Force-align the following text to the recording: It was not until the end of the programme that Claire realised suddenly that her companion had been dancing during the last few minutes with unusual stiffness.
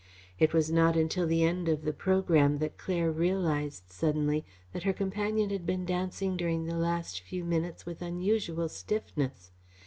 It 0.39 0.51
was 0.51 0.71
not 0.71 0.95
until 0.95 1.27
the 1.27 1.43
end 1.43 1.69
of 1.69 1.83
the 1.83 1.93
programme 1.93 2.57
that 2.57 2.79
Claire 2.79 3.11
realised 3.11 3.91
suddenly 3.91 4.43
that 4.73 4.81
her 4.81 4.93
companion 4.93 5.51
had 5.51 5.63
been 5.63 5.85
dancing 5.85 6.35
during 6.35 6.65
the 6.65 6.73
last 6.79 7.21
few 7.21 7.43
minutes 7.43 7.85
with 7.85 8.01
unusual 8.01 8.67
stiffness. 8.67 9.51